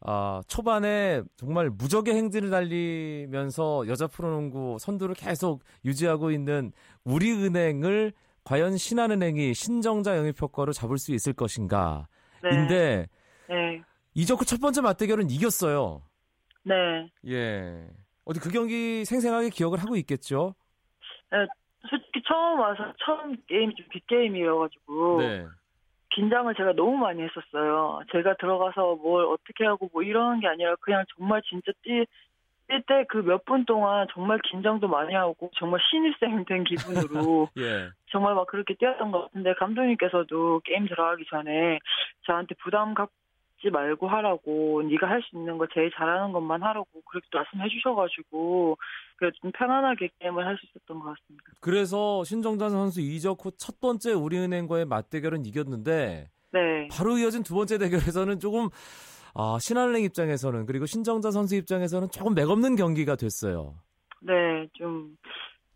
아, 0.02 0.40
초반에 0.46 1.22
정말 1.36 1.68
무적의 1.68 2.14
행진을 2.14 2.50
달리면서 2.50 3.86
여자 3.88 4.06
프로농구 4.06 4.78
선두를 4.80 5.14
계속 5.14 5.62
유지하고 5.84 6.30
있는 6.30 6.72
우리은행을 7.04 8.12
과연 8.44 8.78
신한은행이 8.78 9.52
신정자 9.52 10.16
영입 10.16 10.40
효과로 10.40 10.72
잡을 10.72 10.96
수 10.96 11.12
있을 11.12 11.34
것인가? 11.34 12.06
네. 12.42 12.48
인데 12.54 13.06
네. 13.48 13.82
이적 14.14 14.40
후 14.40 14.44
첫 14.44 14.60
번째 14.60 14.80
맞대결은 14.80 15.28
이겼어요. 15.30 16.02
네. 16.64 16.74
예. 17.28 17.86
어디 18.24 18.40
그 18.40 18.50
경기 18.50 19.04
생생하게 19.04 19.50
기억을 19.50 19.78
하고 19.78 19.96
있겠죠? 19.96 20.54
솔직히 21.88 22.22
처음 22.26 22.60
와서 22.60 22.92
처음 23.04 23.36
게임이 23.46 23.74
좀 23.74 23.86
빅게임이어가지고 23.88 25.18
네. 25.22 25.46
긴장을 26.10 26.52
제가 26.54 26.72
너무 26.74 26.96
많이 26.96 27.22
했었어요. 27.22 28.00
제가 28.12 28.34
들어가서 28.34 28.96
뭘 28.96 29.24
어떻게 29.26 29.64
하고 29.64 29.88
뭐 29.92 30.02
이런 30.02 30.40
게 30.40 30.48
아니라 30.48 30.74
그냥 30.80 31.04
정말 31.16 31.40
진짜 31.48 31.72
뛰, 31.82 32.04
뛸 32.68 32.82
때 32.86 33.04
그 33.08 33.18
몇 33.22 33.44
분 33.44 33.64
동안 33.64 34.06
정말 34.12 34.38
긴장도 34.44 34.88
많이 34.88 35.14
하고 35.14 35.50
정말 35.56 35.80
신입생 35.90 36.44
된 36.44 36.64
기분으로 36.64 37.48
예. 37.58 37.88
정말 38.10 38.34
막 38.34 38.46
그렇게 38.46 38.74
뛰었던 38.74 39.10
것 39.10 39.22
같은데 39.22 39.54
감독님께서도 39.54 40.60
게임 40.64 40.86
들어가기 40.86 41.24
전에 41.30 41.78
저한테 42.26 42.54
부담 42.62 42.94
갖 42.94 43.08
지 43.60 43.68
말고 43.70 44.08
하라고 44.08 44.82
네가 44.82 45.06
할 45.08 45.20
수 45.22 45.36
있는 45.36 45.58
거 45.58 45.66
제일 45.74 45.90
잘하는 45.92 46.32
것만 46.32 46.62
하라고 46.62 46.86
그렇게 47.04 47.26
말씀해 47.32 47.68
주셔가지고 47.68 48.76
그래도 49.16 49.36
좀 49.42 49.52
편안하게 49.52 50.08
게임을 50.18 50.46
할 50.46 50.56
수 50.56 50.66
있었던 50.66 50.98
것 50.98 51.14
같습니다. 51.14 51.44
그래서 51.60 52.24
신정자 52.24 52.68
선수 52.70 53.00
이적 53.00 53.44
후 53.44 53.50
첫 53.58 53.78
번째 53.80 54.12
우리은행과의 54.14 54.86
맞대결은 54.86 55.44
이겼는데 55.44 56.30
네, 56.52 56.88
바로 56.90 57.18
이어진 57.18 57.42
두 57.42 57.54
번째 57.54 57.78
대결에서는 57.78 58.40
조금 58.40 58.68
아, 59.34 59.58
신한은행 59.60 60.02
입장에서는 60.04 60.66
그리고 60.66 60.86
신정자 60.86 61.30
선수 61.30 61.54
입장에서는 61.54 62.08
조금 62.10 62.34
맥없는 62.34 62.76
경기가 62.76 63.14
됐어요. 63.14 63.74
네, 64.20 64.66
좀 64.72 65.16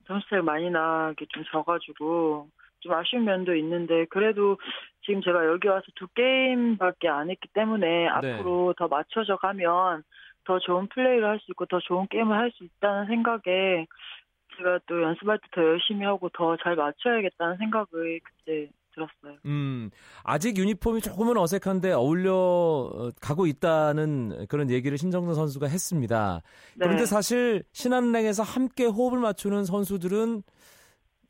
점수차가 0.06 0.42
많이 0.42 0.70
나게 0.70 1.24
좀 1.28 1.44
져가지고 1.52 2.48
좀 2.80 2.92
아쉬운 2.92 3.24
면도 3.24 3.54
있는데 3.56 4.04
그래도 4.10 4.56
지금 5.04 5.20
제가 5.22 5.46
여기 5.46 5.68
와서 5.68 5.84
두 5.94 6.06
게임밖에 6.08 7.08
안 7.08 7.30
했기 7.30 7.48
때문에 7.52 8.08
앞으로 8.08 8.74
더 8.76 8.88
맞춰져 8.88 9.36
가면 9.36 10.02
더 10.44 10.58
좋은 10.58 10.88
플레이를 10.88 11.24
할 11.28 11.38
수 11.40 11.50
있고 11.52 11.66
더 11.66 11.78
좋은 11.80 12.06
게임을 12.08 12.36
할 12.36 12.50
수 12.52 12.64
있다는 12.64 13.06
생각에 13.06 13.86
제가 14.56 14.78
또 14.86 15.02
연습할 15.02 15.38
때 15.38 15.48
더 15.52 15.62
열심히 15.62 16.04
하고 16.04 16.28
더 16.30 16.56
잘 16.62 16.76
맞춰야겠다는 16.76 17.56
생각을 17.58 18.20
그때 18.22 18.70
들었어요. 18.94 19.38
음, 19.46 19.90
아직 20.22 20.56
유니폼이 20.56 21.00
조금은 21.00 21.36
어색한데 21.36 21.92
어울려 21.92 22.34
어, 22.34 23.10
가고 23.20 23.46
있다는 23.46 24.46
그런 24.48 24.70
얘기를 24.70 24.96
신정자 24.96 25.34
선수가 25.34 25.66
했습니다. 25.66 26.40
네. 26.76 26.84
그런데 26.84 27.04
사실 27.04 27.64
신한은행에서 27.72 28.42
함께 28.44 28.86
호흡을 28.86 29.18
맞추는 29.18 29.64
선수들은 29.64 30.42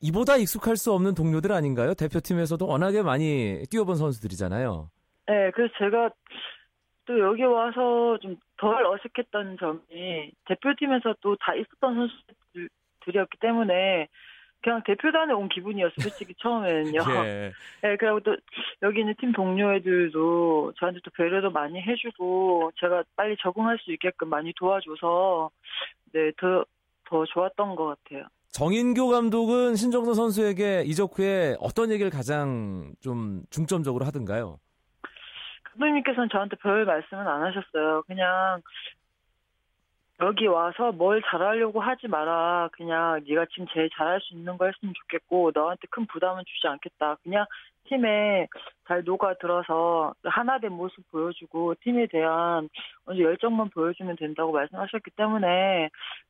이보다 0.01 0.37
익숙할 0.37 0.77
수 0.77 0.93
없는 0.93 1.15
동료들 1.15 1.53
아닌가요? 1.53 1.95
대표팀에서도 1.95 2.67
워낙에 2.67 3.03
많이 3.03 3.63
뛰어본 3.71 3.97
선수들이잖아요. 3.97 4.91
네, 5.27 5.51
그래서 5.53 5.73
제가 5.79 6.11
또 7.07 7.19
여기 7.21 7.43
와서 7.43 8.19
좀 8.23 8.37
덜 8.57 8.85
어색했던 8.87 9.59
점이 9.59 10.33
대표팀에서 10.47 11.15
또 11.21 11.37
다 11.37 11.55
있었던 11.55 12.09
선수들이었기 13.05 13.39
때문에 13.41 14.09
그냥 14.63 14.83
대표단에 14.87 15.35
온 15.35 15.49
기분이었어요. 15.51 15.97
솔직히 16.01 16.35
처음에는요. 16.41 17.01
예. 17.27 17.53
네, 17.83 17.97
그리고 17.99 18.21
또 18.21 18.37
여기 18.83 19.01
있는 19.01 19.15
팀 19.21 19.33
동료 19.33 19.75
애들도 19.75 20.73
저한테 20.79 21.01
또 21.05 21.11
배려도 21.11 21.51
많이 21.51 21.81
해주고 21.83 22.73
제가 22.81 23.05
빨리 23.17 23.37
적응할 23.43 23.79
수 23.81 23.93
있게끔 23.93 24.29
많이 24.31 24.55
도와줘서 24.55 25.51
네, 26.13 26.33
더, 26.39 26.65
더 27.07 27.25
좋았던 27.27 27.77
것 27.77 27.87
같아요. 28.05 28.27
정인교 28.55 29.09
감독은 29.09 29.75
신정서 29.75 30.15
선수에게 30.15 30.85
이적 30.87 31.19
후에 31.19 31.57
어떤 31.59 31.91
얘기를 31.91 32.09
가장 32.09 32.93
좀 33.01 33.43
중점적으로 33.51 34.05
하던가요? 34.05 34.61
감독님께서는 35.65 36.29
저한테 36.31 36.55
별 36.63 36.85
말씀은 36.85 37.27
안 37.27 37.43
하셨어요. 37.43 38.05
그냥 38.07 38.63
여기 40.21 40.47
와서 40.47 40.93
뭘 40.93 41.21
잘하려고 41.29 41.81
하지 41.81 42.07
마라. 42.07 42.69
그냥 42.75 43.25
네가 43.29 43.47
지금 43.51 43.67
제일 43.75 43.91
잘할 43.91 44.21
수 44.21 44.35
있는 44.35 44.57
거 44.57 44.67
했으면 44.67 44.95
좋겠고 44.95 45.51
너한테 45.53 45.89
큰 45.91 46.07
부담은 46.07 46.45
주지 46.47 46.69
않겠다. 46.69 47.17
그냥 47.25 47.47
팀에 47.89 48.49
잘 48.87 49.03
녹아들어서 49.05 50.15
하나 50.25 50.59
된 50.59 50.73
모습 50.73 50.97
보여주고 51.11 51.75
팀에 51.83 52.07
대한 52.07 52.69
열정만 53.09 53.71
보여주면 53.71 54.17
된다고 54.17 54.53
말씀하셨기 54.53 55.11
때문에 55.17 55.89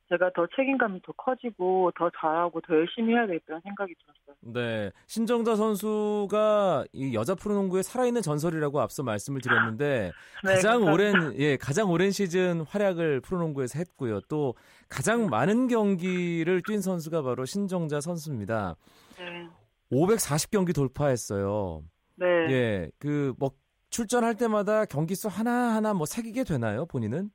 제가 0.09 0.31
더 0.35 0.47
책임감이 0.55 1.01
더 1.01 1.11
커지고 1.13 1.91
더 1.97 2.09
잘하고 2.19 2.61
더 2.61 2.75
열심히 2.75 3.13
해야 3.13 3.25
되겠다는 3.25 3.61
생각이 3.61 3.93
들었어요. 3.95 4.35
네. 4.41 4.91
신정자 5.07 5.55
선수가 5.55 6.85
이 6.93 7.13
여자 7.15 7.35
프로농구의 7.35 7.83
살아있는 7.83 8.21
전설이라고 8.21 8.79
앞서 8.79 9.03
말씀을 9.03 9.41
드렸는데 9.41 10.11
네, 10.45 10.53
가장 10.53 10.85
감사합니다. 10.85 10.91
오랜 10.91 11.39
예, 11.39 11.57
가장 11.57 11.89
오랜 11.89 12.11
시즌 12.11 12.61
활약을 12.61 13.21
프로농구에서 13.21 13.79
했고요. 13.79 14.21
또 14.29 14.53
가장 14.87 15.27
많은 15.27 15.67
경기를 15.67 16.61
뛴 16.61 16.81
선수가 16.81 17.23
바로 17.23 17.45
신정자 17.45 17.99
선수입니다. 17.99 18.75
네. 19.17 19.47
540경기 19.91 20.73
돌파했어요. 20.75 21.83
네. 22.15 22.25
예. 22.27 22.91
그 22.99 23.33
뭐 23.37 23.51
출전할 23.89 24.35
때마다 24.35 24.83
경기 24.85 25.15
수 25.15 25.29
하나하나 25.29 25.93
뭐 25.93 26.05
새기게 26.05 26.43
되나요, 26.43 26.85
본인은? 26.85 27.29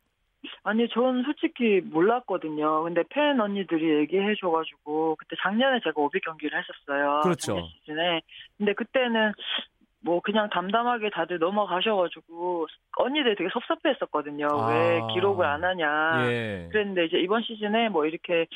아니, 0.62 0.88
전 0.90 1.22
솔직히 1.24 1.80
몰랐거든요. 1.84 2.82
근데 2.82 3.02
팬 3.08 3.40
언니들이 3.40 4.00
얘기해 4.00 4.34
줘가지고, 4.40 5.16
그때 5.16 5.36
작년에 5.42 5.80
제가 5.82 5.94
500경기를 5.94 6.50
했었어요. 6.52 7.20
그렇죠. 7.22 7.66
시즌에. 7.80 8.20
근데 8.58 8.74
그때는 8.74 9.32
뭐 10.02 10.20
그냥 10.20 10.48
담담하게 10.50 11.10
다들 11.10 11.38
넘어가셔가지고, 11.38 12.66
언니들이 12.96 13.36
되게 13.36 13.50
섭섭해 13.52 13.90
했었거든요. 13.90 14.46
왜 14.68 15.00
아. 15.00 15.06
기록을 15.12 15.44
안 15.44 15.62
하냐. 15.62 16.30
예. 16.30 16.68
그랬는데 16.72 17.06
이제 17.06 17.18
이번 17.18 17.42
시즌에 17.42 17.88
뭐 17.88 18.06
이렇게 18.06 18.46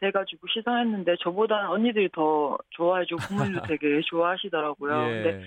돼가지고 0.00 0.46
시상했는데 0.48 1.16
저보다 1.20 1.70
언니들이 1.70 2.10
더 2.12 2.56
좋아해주고 2.70 3.20
부모님도 3.28 3.62
되게 3.78 4.00
좋아하시더라고요. 4.06 4.94
근데 4.94 5.28
예. 5.40 5.44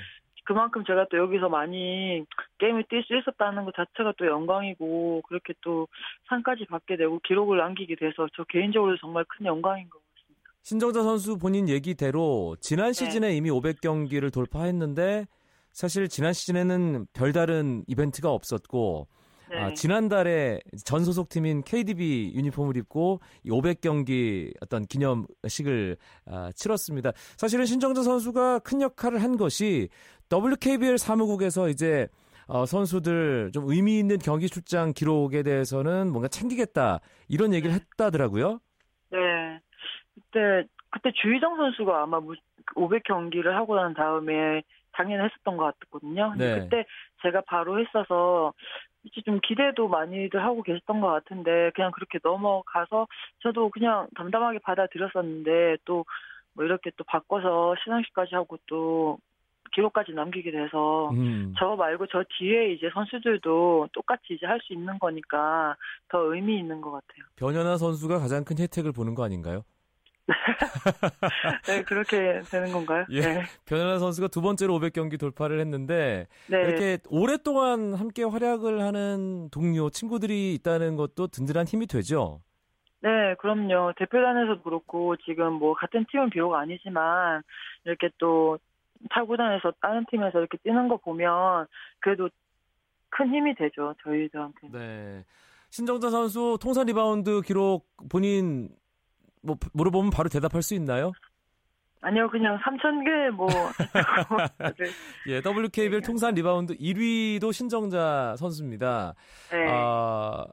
그만큼 0.48 0.86
제가 0.86 1.08
또 1.12 1.18
여기서 1.18 1.50
많이 1.50 2.24
게임을 2.60 2.84
뛸 2.84 3.04
수 3.04 3.18
있었다는 3.18 3.66
것 3.66 3.76
자체가 3.76 4.14
또 4.18 4.26
영광이고 4.26 5.24
그렇게 5.28 5.54
또 5.62 5.90
상까지 6.30 6.66
받게 6.66 6.96
되고 6.96 7.20
기록을 7.20 7.58
남기게 7.58 7.96
돼서 7.96 8.28
저 8.34 8.46
개인적으로 8.46 8.98
정말 8.98 9.26
큰 9.28 9.46
영광인 9.46 9.90
것 9.90 10.00
같습니다. 10.00 10.52
신정자 10.62 11.04
선수 11.04 11.38
본인 11.38 11.68
얘기대로 11.68 12.56
지난 12.62 12.88
네. 12.88 12.94
시즌에 12.94 13.36
이미 13.36 13.50
500경기를 13.50 14.34
돌파했는데 14.34 15.26
사실 15.78 16.08
지난 16.08 16.34
시즌에는 16.34 17.06
별다른 17.14 17.84
이벤트가 17.88 18.32
없었고 18.32 19.08
네. 19.52 19.58
아, 19.60 19.74
지난달에 19.76 20.60
전 20.84 21.06
소속팀인 21.06 21.62
KDB 21.62 22.34
유니폼을 22.34 22.76
입고 22.78 23.20
이 23.44 23.52
500경기 23.52 24.52
어떤 24.60 24.88
기념식을 24.88 25.98
아, 26.26 26.50
치렀습니다. 26.56 27.12
사실은 27.38 27.66
신정자 27.66 28.02
선수가 28.02 28.60
큰 28.60 28.82
역할을 28.82 29.22
한 29.22 29.38
것이 29.38 29.90
WKBL 30.34 30.98
사무국에서 30.98 31.70
이제 31.70 32.08
어, 32.48 32.66
선수들 32.66 33.52
좀 33.54 33.70
의미 33.70 34.00
있는 34.00 34.18
경기 34.18 34.50
출장 34.50 34.94
기록에 34.94 35.44
대해서는 35.44 36.10
뭔가 36.10 36.28
챙기겠다 36.28 37.02
이런 37.28 37.54
얘기를 37.54 37.76
했다더라고요. 37.76 38.60
네. 39.12 39.20
그때 40.16 40.68
그때 40.90 41.12
주희정 41.22 41.56
선수가 41.56 42.02
아마 42.02 42.20
500 42.76 43.04
경기를 43.04 43.56
하고 43.56 43.76
난 43.76 43.94
다음에 43.94 44.64
작년에 44.98 45.24
했었던 45.24 45.56
것 45.58 45.78
같거든요. 45.80 46.34
네. 46.38 46.60
그때 46.60 46.86
제가 47.22 47.42
바로 47.42 47.80
했어서 47.80 48.54
이제 49.04 49.22
좀 49.22 49.40
기대도 49.42 49.88
많이들 49.88 50.44
하고 50.44 50.64
계셨던 50.64 51.00
것 51.00 51.08
같은데 51.08 51.72
그냥 51.76 51.92
그렇게 51.92 52.20
넘어가서 52.22 53.08
저도 53.42 53.70
그냥 53.70 54.08
담담하게 54.16 54.60
받아들였었는데 54.60 55.78
또 55.86 56.04
뭐 56.58 56.66
이렇게 56.66 56.92
또 56.98 57.04
바꿔서 57.04 57.76
시상식까지 57.84 58.34
하고 58.34 58.58
또 58.66 59.20
기록까지 59.74 60.14
남기게 60.14 60.50
돼서 60.50 61.12
음. 61.12 61.54
저 61.60 61.76
말고 61.76 62.08
저 62.08 62.24
뒤에 62.28 62.74
이제 62.74 62.90
선수들도 62.92 63.90
똑같이 63.94 64.34
이제 64.34 64.46
할 64.48 64.60
수 64.62 64.74
있는 64.74 64.98
거니까 64.98 65.76
더 66.10 66.34
의미 66.34 66.58
있는 66.58 66.82
것 66.82 66.92
같아요. 66.92 67.26
변현아 67.36 67.78
선수가 67.78 68.18
가장 68.18 68.44
큰 68.44 68.58
혜택을 68.58 68.92
보는 68.92 69.14
거 69.14 69.24
아닌가요? 69.24 69.62
네, 71.68 71.84
그렇게 71.84 72.42
되는 72.52 72.72
건가요? 72.72 73.06
예. 73.10 73.22
네. 73.22 73.44
변연하 73.66 74.00
선수가 74.00 74.28
두 74.28 74.42
번째로 74.42 74.78
500경기 74.80 75.20
돌파를 75.20 75.60
했는데 75.60 76.28
네. 76.48 76.62
이렇게 76.62 76.98
오랫동안 77.10 77.94
함께 77.94 78.24
활약을 78.24 78.82
하는 78.82 79.50
동료 79.50 79.90
친구들이 79.90 80.54
있다는 80.56 80.96
것도 80.96 81.28
든든한 81.28 81.66
힘이 81.66 81.88
되죠. 81.88 82.42
네, 83.00 83.36
그럼요. 83.40 83.94
대표팀에서도 83.98 84.64
그렇고 84.64 85.16
지금 85.18 85.54
뭐 85.54 85.74
같은 85.74 86.06
팀은 86.12 86.30
비록 86.30 86.56
아니지만 86.56 87.44
이렇게 87.86 88.10
또 88.18 88.58
타구단에서 89.12 89.74
다른 89.82 90.06
팀에서 90.10 90.40
이렇게 90.40 90.58
뛰는 90.58 90.88
거 90.88 90.98
보면 90.98 91.68
그래도 92.00 92.30
큰 93.10 93.34
힘이 93.34 93.56
되죠. 93.56 93.94
저희들한테. 94.04 94.68
네. 94.72 95.26
신정자 95.70 96.10
선수 96.10 96.58
통산 96.62 96.88
리바운드 96.88 97.42
기록 97.42 97.88
본인 98.10 98.70
뭐 99.42 99.58
물어보면 99.74 100.12
바로 100.12 100.30
대답할 100.30 100.62
수 100.62 100.74
있나요? 100.76 101.12
아니요, 102.02 102.30
그냥 102.30 102.58
3천 102.60 103.04
개 103.06 103.24
뭐 103.24 103.48
다들 104.58 104.86
예, 105.28 105.42
WKBL 105.42 106.02
통산 106.02 106.36
리바운드 106.36 106.78
1위도 106.78 107.52
신정자 107.52 108.36
선수입니다. 108.38 109.14
네. 109.52 109.68
아, 109.70 110.46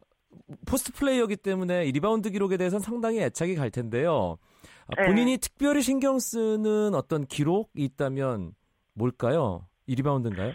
포스트 0.66 0.92
플레이어기 0.92 1.36
때문에 1.36 1.84
이 1.84 1.92
리바운드 1.92 2.30
기록에 2.30 2.56
대해서는 2.56 2.80
상당히 2.80 3.20
애착이 3.20 3.54
갈 3.56 3.70
텐데요. 3.70 4.38
아, 4.86 5.02
네. 5.02 5.06
본인이 5.06 5.38
특별히 5.38 5.82
신경 5.82 6.18
쓰는 6.18 6.94
어떤 6.94 7.26
기록이 7.26 7.82
있다면 7.84 8.52
뭘까요? 8.94 9.66
이 9.86 9.94
리바운드인가요? 9.94 10.52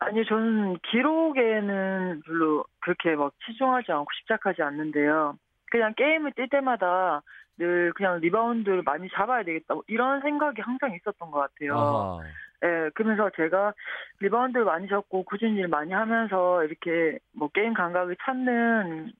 아니 0.00 0.24
저는 0.26 0.76
기록에는 0.90 2.22
별로 2.26 2.64
그렇게 2.80 3.14
막 3.16 3.32
치중하지 3.46 3.90
않고 3.90 4.06
집착하지 4.20 4.62
않는데요. 4.62 5.38
그냥 5.74 5.92
게임을 5.96 6.34
뛸 6.34 6.48
때마다 6.48 7.20
늘 7.58 7.92
그냥 7.94 8.20
리바운드를 8.20 8.82
많이 8.82 9.08
잡아야 9.10 9.42
되겠다 9.42 9.74
뭐 9.74 9.82
이런 9.88 10.20
생각이 10.20 10.60
항상 10.60 10.94
있었던 10.94 11.32
것 11.32 11.40
같아요. 11.40 11.76
아하. 11.76 12.20
예, 12.62 12.90
그러면서 12.94 13.28
제가 13.34 13.74
리바운드를 14.20 14.64
많이 14.64 14.86
잡고 14.86 15.24
꾸준히 15.24 15.56
일 15.56 15.66
많이 15.66 15.92
하면서 15.92 16.62
이렇게 16.62 17.18
뭐 17.32 17.48
게임 17.48 17.74
감각을 17.74 18.16
찾는 18.22 19.12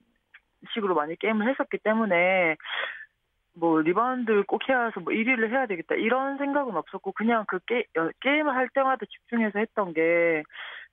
식으로 0.73 0.95
많이 0.95 1.17
게임을 1.17 1.45
했었기 1.49 1.79
때문에 1.79 2.55
뭐 3.53 3.81
리바운드를 3.81 4.43
꼭 4.43 4.61
해야 4.69 4.85
해서 4.85 5.01
뭐 5.01 5.11
1위를 5.11 5.49
해야 5.49 5.65
되겠다 5.65 5.95
이런 5.95 6.37
생각은 6.37 6.73
없었고 6.77 7.11
그냥 7.11 7.43
그 7.49 7.59
게, 7.59 7.83
어, 7.97 8.09
게임을 8.21 8.55
할 8.55 8.69
때마다 8.69 9.05
집중해서 9.05 9.59
했던 9.59 9.93
게 9.93 10.43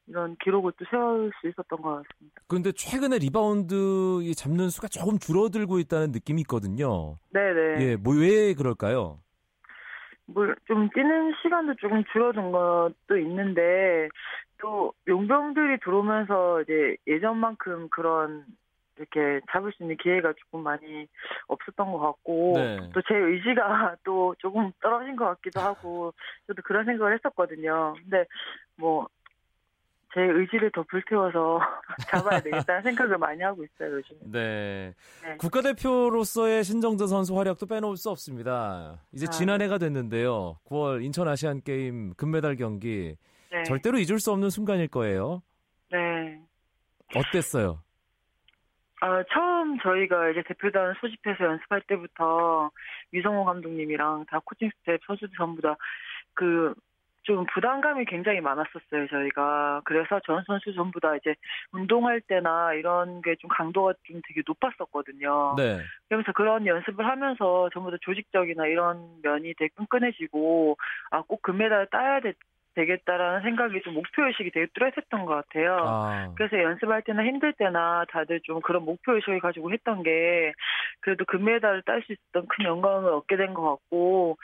이런 0.09 0.37
기록을 0.43 0.73
또 0.79 0.85
세울 0.91 1.31
수 1.41 1.49
있었던 1.49 1.81
것 1.81 2.03
같습니다. 2.03 2.41
그런데 2.49 2.73
최근에 2.73 3.19
리바운드 3.19 4.23
이 4.23 4.35
잡는 4.35 4.69
수가 4.71 4.89
조금 4.89 5.19
줄어들고 5.19 5.79
있다는 5.79 6.13
느낌이 6.13 6.41
있거든요. 6.43 7.19
네네. 7.31 7.85
예, 7.85 7.97
뭐 7.97 8.15
왜 8.15 8.55
그럴까요? 8.55 9.19
뭐 10.27 10.62
좀 10.62 10.89
뛰는 10.95 11.33
시간도 11.43 11.75
조금 11.77 12.05
줄어든 12.13 12.53
것도 12.53 13.19
있는데 13.19 14.09
또 14.59 14.93
용병들이 15.09 15.81
들어오면서 15.81 16.63
이제 16.63 16.97
예전만큼 17.07 17.89
그런 17.91 18.45
이렇게 18.97 19.41
잡을 19.51 19.73
수 19.73 19.83
있는 19.83 19.97
기회가 19.97 20.33
조금 20.35 20.63
많이 20.63 21.09
없었던 21.49 21.91
것 21.91 21.99
같고 21.99 22.53
네. 22.55 22.91
또 22.93 23.06
제 23.06 23.15
의지가 23.15 23.97
또 24.05 24.35
조금 24.39 24.71
떨어진 24.81 25.17
것 25.17 25.25
같기도 25.27 25.61
하고 25.61 26.15
저도 26.47 26.63
그런 26.63 26.85
생각을 26.85 27.15
했었거든요. 27.15 27.95
근데 28.03 28.25
뭐 28.77 29.09
제 30.15 30.21
의지를 30.21 30.71
더 30.73 30.83
불태워서 30.83 31.61
잡아야 32.11 32.41
되겠다는 32.41 32.83
생각을 32.83 33.19
많이 33.19 33.43
하고 33.43 33.65
있어요 33.65 33.97
요즘. 33.97 34.17
네. 34.31 34.95
네. 35.23 35.37
국가대표로서의 35.39 36.65
신정자 36.65 37.07
선수 37.07 37.39
활약도 37.39 37.67
빼놓을 37.67 37.97
수 37.97 38.11
없습니다. 38.11 39.01
이제 39.13 39.27
아. 39.29 39.31
지난해가 39.31 39.79
됐는데요. 39.79 40.59
9월 40.67 41.03
인천 41.03 41.29
아시안 41.29 41.63
게임 41.63 42.15
금메달 42.15 42.57
경기 42.57 43.17
네. 43.51 43.63
절대로 43.65 43.99
잊을 43.99 44.19
수 44.19 44.33
없는 44.33 44.51
순간일 44.51 44.89
거예요. 44.89 45.43
네. 45.91 46.41
어땠어요? 47.15 47.83
아, 49.01 49.25
처음 49.33 49.79
저희가 49.81 50.31
이제 50.31 50.43
대표단 50.47 50.95
소집해서 51.01 51.45
연습할 51.45 51.83
때부터 51.89 52.71
위성우 53.11 53.45
감독님이랑 53.45 54.27
다 54.31 54.41
코칭 54.45 54.71
스태프 54.85 55.01
선수들 55.07 55.31
전부 55.37 55.61
다 55.63 55.77
그 56.35 56.75
좀 57.23 57.47
부담감이 57.55 58.05
굉장히 58.07 58.41
많았었어요, 58.41 59.07
저희가. 59.09 59.83
그래서 59.85 60.21
전 60.27 60.43
선수 60.47 60.73
전부 60.75 60.99
다 61.01 61.15
이제 61.17 61.35
운동할 61.73 62.21
때나 62.23 62.75
이런 62.75 63.23
게 63.23 63.35
좀 63.37 63.49
강도가 63.49 63.95
좀 64.05 64.21
되게 64.27 64.43
높았었거든요. 64.47 65.55
네. 65.57 65.79
그러면서 66.09 66.33
그런 66.33 66.67
연습을 66.67 67.07
하면서 67.07 67.71
전부 67.73 67.91
다 67.91 67.97
조직적이나 68.03 68.67
이런 68.67 69.21
면이 69.23 69.55
되게 69.55 69.69
끈끈해지고, 69.77 70.77
아, 71.11 71.23
꼭 71.23 71.43
금메달 71.43 71.87
따야 71.91 72.21
되, 72.21 72.35
되겠다라는 72.75 73.43
생각이 73.43 73.83
좀 73.83 73.95
목표의식이 73.95 74.51
되게 74.51 74.67
뚜렷했던 74.75 75.27
것 75.27 75.35
같아요. 75.35 75.77
아, 75.79 76.33
그래서 76.37 76.59
연습할 76.63 77.03
때나 77.03 77.23
힘들 77.25 77.53
때나 77.53 78.05
다들 78.11 78.41
좀 78.45 78.61
그런 78.63 78.85
목표의식을 78.85 79.41
가지고 79.41 79.73
했던 79.73 80.03
게 80.03 80.53
그래도 81.01 81.25
금메달을 81.27 81.83
딸 81.83 82.03
수 82.03 82.13
있었던 82.13 82.47
큰 82.49 82.65
영광을 82.65 83.13
얻게 83.13 83.37
된 83.37 83.53
것 83.55 83.63
같고 83.69 84.39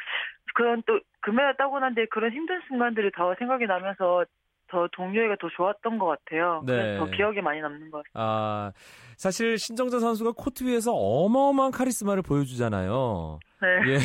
그런 0.54 0.82
또 0.86 1.00
금메달 1.20 1.56
따고 1.56 1.78
난 1.80 1.94
뒤에 1.94 2.06
그런 2.06 2.32
힘든 2.32 2.60
순간들이 2.68 3.10
더 3.16 3.34
생각이 3.38 3.66
나면서 3.66 4.24
더 4.68 4.88
동료애가 4.92 5.36
더 5.40 5.48
좋았던 5.48 5.98
것 5.98 6.06
같아요. 6.06 6.62
네. 6.66 6.98
더 6.98 7.06
기억에 7.06 7.40
많이 7.40 7.60
남는 7.60 7.90
것 7.90 8.04
같아요. 8.04 8.12
아, 8.14 8.72
사실 9.16 9.58
신정자 9.58 9.98
선수가 9.98 10.32
코트 10.36 10.64
위에서 10.64 10.92
어마어마한 10.92 11.72
카리스마를 11.72 12.22
보여주잖아요. 12.22 13.38
네. 13.62 13.92
예. 13.92 13.98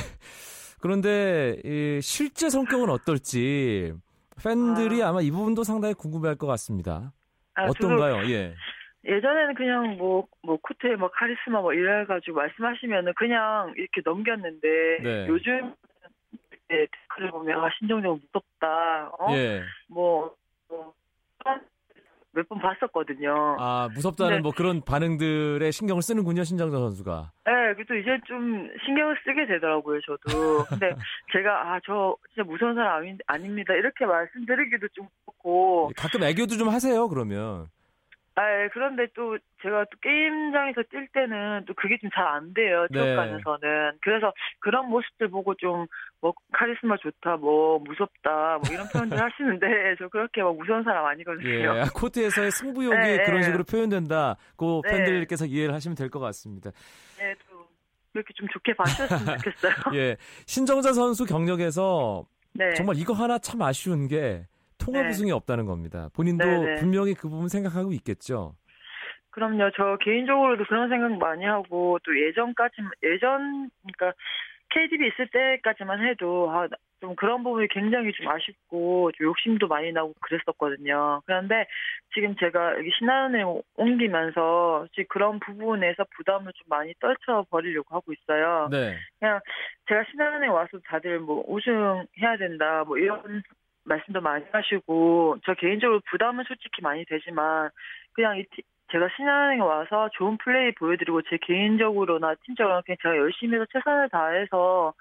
그런데 0.81 1.57
이 1.63 1.99
실제 2.01 2.49
성격은 2.49 2.89
어떨지 2.89 3.93
팬들이 4.43 5.03
아마 5.03 5.11
이 5.11 5.31
부분도 5.31 5.63
상당히 5.63 5.93
궁금해할 5.93 6.37
것 6.37 6.47
같습니다. 6.47 7.13
아, 7.55 7.65
어떤가요? 7.65 8.29
예. 8.31 8.53
예전에는 9.05 9.53
그냥 9.55 9.97
뭐, 9.97 10.27
뭐, 10.41 10.57
코트에 10.61 10.95
뭐 10.95 11.09
카리스마 11.11 11.59
뭐 11.59 11.73
이래가지고 11.73 12.37
말씀하시면은 12.37 13.13
그냥 13.15 13.73
이렇게 13.75 14.01
넘겼는데, 14.03 14.67
네. 15.03 15.27
요즘, 15.27 15.73
네, 16.69 16.87
댓글을 16.91 17.31
보면, 17.31 17.63
아, 17.63 17.69
신정정 17.77 18.19
무섭다, 18.21 19.11
어? 19.19 19.33
예. 19.35 19.63
뭐, 19.87 20.33
뭐, 20.69 20.93
몇번 22.33 22.59
봤었거든요. 22.59 23.57
아, 23.59 23.89
무섭다는 23.93 24.37
네. 24.37 24.41
뭐 24.41 24.51
그런 24.51 24.81
반응들에 24.81 25.69
신경을 25.71 26.01
쓰는군요, 26.01 26.43
신정자 26.43 26.77
선수가. 26.77 27.31
네, 27.45 27.51
그래도 27.75 27.95
이제 27.95 28.17
좀 28.25 28.67
신경을 28.85 29.17
쓰게 29.23 29.45
되더라고요, 29.45 29.99
저도. 30.01 30.65
근데 30.65 30.89
제가, 31.31 31.73
아, 31.73 31.79
저 31.85 32.15
진짜 32.33 32.43
무서운 32.43 32.73
사람 32.75 33.03
아닙니다. 33.27 33.73
이렇게 33.75 34.05
말씀드리기도 34.05 34.87
좀 34.93 35.07
그렇고. 35.25 35.91
가끔 35.95 36.23
애교도 36.23 36.57
좀 36.57 36.69
하세요, 36.69 37.07
그러면. 37.07 37.67
아, 38.35 38.41
예, 38.63 38.69
그런데 38.73 39.05
또 39.15 39.37
제가 39.61 39.85
또 39.85 39.97
게임장에서 40.01 40.81
뛸 40.91 41.07
때는 41.13 41.65
또 41.67 41.73
그게 41.75 41.97
좀 41.99 42.09
잘 42.15 42.25
안 42.27 42.53
돼요, 42.53 42.87
네. 42.89 42.99
체육관에서는. 42.99 43.99
그래서 44.01 44.33
그런 44.59 44.89
모습들 44.89 45.29
보고 45.29 45.53
좀 45.55 45.85
뭐 46.21 46.33
카리스마 46.53 46.95
좋다, 46.97 47.35
뭐 47.35 47.79
무섭다, 47.79 48.57
뭐 48.63 48.73
이런 48.73 48.87
표현들 48.87 49.17
하시는데 49.21 49.95
저 49.99 50.07
그렇게 50.07 50.41
막 50.41 50.55
무서운 50.55 50.81
사람 50.83 51.05
아니거든요. 51.05 51.49
예. 51.49 51.81
아, 51.81 51.85
코트에서의 51.93 52.49
승부욕이 52.51 52.97
네, 52.97 53.17
그런 53.23 53.41
네. 53.41 53.43
식으로 53.43 53.65
표현된다. 53.65 54.37
그 54.55 54.79
네. 54.85 54.89
팬들께서 54.89 55.45
이해를 55.45 55.73
하시면 55.75 55.95
될 55.97 56.09
것 56.09 56.19
같습니다. 56.21 56.71
네, 57.19 57.35
또 57.49 57.67
그렇게 58.13 58.33
좀 58.35 58.47
좋게 58.53 58.73
봐주셨으면 58.73 59.37
좋겠어요. 59.39 59.73
예. 59.99 60.15
신정자 60.45 60.93
선수 60.93 61.25
경력에서 61.25 62.23
네. 62.53 62.73
정말 62.75 62.95
이거 62.97 63.11
하나 63.13 63.37
참 63.37 63.61
아쉬운 63.61 64.07
게 64.07 64.45
통합 64.83 65.03
네. 65.03 65.09
우승이 65.09 65.31
없다는 65.31 65.65
겁니다. 65.65 66.09
본인도 66.13 66.45
네, 66.45 66.57
네. 66.57 66.75
분명히 66.75 67.13
그 67.13 67.29
부분 67.29 67.47
생각하고 67.47 67.91
있겠죠. 67.93 68.55
그럼요. 69.31 69.71
저 69.75 69.97
개인적으로도 70.01 70.65
그런 70.65 70.89
생각 70.89 71.11
많이 71.17 71.43
하고 71.45 71.97
또 72.03 72.19
예전까지 72.19 72.75
예전 73.03 73.69
그러니까 73.81 74.13
KDB 74.69 75.07
있을 75.07 75.27
때까지만 75.27 76.05
해도 76.05 76.51
아, 76.51 76.67
좀 76.99 77.15
그런 77.15 77.43
부분이 77.43 77.67
굉장히 77.69 78.11
좀 78.13 78.27
아쉽고 78.27 79.11
좀 79.11 79.27
욕심도 79.27 79.67
많이 79.67 79.91
나고 79.91 80.13
그랬었거든요. 80.21 81.21
그런데 81.25 81.67
지금 82.13 82.35
제가 82.37 82.77
여기 82.77 82.89
신한은행 82.97 83.61
옮기면서 83.75 84.87
지금 84.91 85.05
그런 85.09 85.39
부분에서 85.39 86.05
부담을 86.15 86.53
좀 86.53 86.65
많이 86.69 86.93
떨쳐 86.99 87.45
버리려고 87.49 87.93
하고 87.95 88.13
있어요. 88.13 88.69
네. 88.71 88.95
그냥 89.19 89.39
제가 89.89 90.03
신한은행 90.11 90.53
와서 90.53 90.79
다들 90.85 91.19
뭐 91.19 91.43
우승해야 91.47 92.37
된다 92.39 92.83
뭐 92.85 92.97
이런 92.97 93.43
말씀도 93.85 94.21
많이 94.21 94.45
하시고 94.51 95.37
저 95.45 95.53
개인적으로 95.55 96.01
부담은 96.09 96.45
솔직히 96.47 96.81
많이 96.81 97.05
되지만 97.05 97.69
그냥 98.13 98.37
이 98.37 98.43
티- 98.43 98.63
제가 98.91 99.09
신한은행에 99.15 99.61
와서 99.61 100.09
좋은 100.13 100.37
플레이 100.37 100.71
보여드리고 100.73 101.23
제 101.23 101.37
개인적으로나 101.41 102.35
팀적으로 102.45 102.81
그냥 102.85 102.97
제가 103.01 103.17
열심히 103.17 103.55
해서 103.55 103.65
최선을 103.71 104.09
다해서 104.09 104.93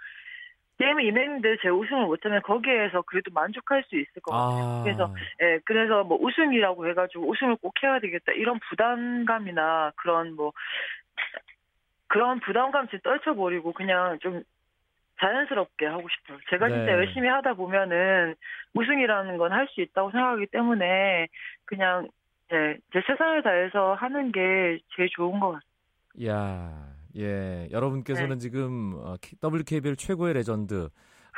게임을 0.78 1.04
임했는데 1.04 1.58
제 1.62 1.68
우승을 1.68 2.06
못하면 2.06 2.40
거기에서 2.42 3.02
그래도 3.02 3.30
만족할 3.32 3.84
수 3.84 3.96
있을 3.96 4.22
것 4.22 4.32
같아요. 4.32 4.64
아. 4.64 4.82
그래서 4.82 5.14
예, 5.42 5.60
그래서 5.64 6.02
뭐 6.04 6.18
우승이라고 6.20 6.88
해가지고 6.88 7.28
우승을 7.28 7.56
꼭 7.56 7.74
해야 7.82 8.00
되겠다 8.00 8.32
이런 8.32 8.58
부담감이나 8.68 9.92
그런 9.96 10.34
뭐 10.34 10.52
그런 12.08 12.40
부담감 12.40 12.88
좀 12.88 12.98
떨쳐버리고 13.00 13.72
그냥 13.72 14.18
좀 14.20 14.42
자연스럽게 15.22 15.86
하고 15.86 16.06
싶어요. 16.08 16.38
제가 16.50 16.68
네. 16.68 16.74
진짜 16.74 16.92
열심히 16.92 17.28
하다 17.28 17.54
보면은 17.54 18.34
우승이라는 18.74 19.38
건 19.38 19.52
할 19.52 19.66
수 19.68 19.80
있다고 19.80 20.10
생각하기 20.10 20.46
때문에 20.48 21.28
그냥 21.64 22.08
예, 22.52 22.76
제 22.92 23.00
최선을 23.06 23.42
다해서 23.42 23.94
하는 23.94 24.32
게 24.32 24.78
제일 24.96 25.08
좋은 25.16 25.40
것 25.40 25.52
같아요. 25.52 26.28
야, 26.28 26.86
예. 27.16 27.68
여러분께서는 27.70 28.36
네. 28.36 28.38
지금 28.38 28.94
어, 28.96 29.14
WKBL 29.42 29.96
최고의 29.96 30.34
레전드 30.34 30.88